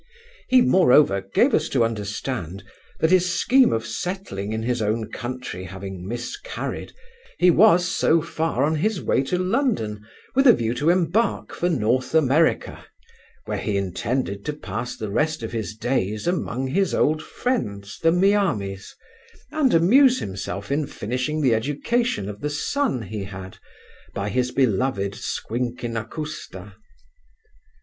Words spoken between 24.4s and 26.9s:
beloved Squinkinacoosta.